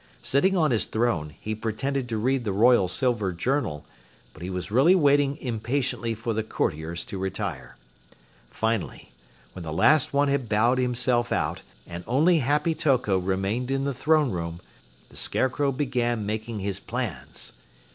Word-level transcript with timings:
Sitting 0.23 0.57
on 0.57 0.71
his 0.71 0.85
throne, 0.85 1.35
he 1.39 1.53
pretended 1.53 2.09
to 2.09 2.17
read 2.17 2.43
the 2.43 2.51
Royal 2.51 2.87
Silver 2.87 3.31
Journal, 3.31 3.85
but 4.33 4.41
he 4.41 4.49
was 4.49 4.71
really 4.71 4.95
waiting 4.95 5.37
impatiently 5.37 6.15
for 6.15 6.33
the 6.33 6.41
courtiers 6.41 7.05
to 7.05 7.19
retire. 7.19 7.77
Finally, 8.49 9.11
when 9.53 9.61
the 9.61 9.71
last 9.71 10.11
one 10.11 10.27
had 10.27 10.49
bowed 10.49 10.79
himself 10.79 11.31
out 11.31 11.61
and 11.85 12.03
only 12.07 12.39
Happy 12.39 12.73
Toko 12.73 13.19
remained 13.19 13.69
in 13.69 13.83
the 13.83 13.93
throne 13.93 14.31
room, 14.31 14.59
the 15.09 15.17
Scarecrow 15.17 15.71
began 15.71 16.25
making 16.25 16.61
his 16.61 16.79
plans. 16.79 17.53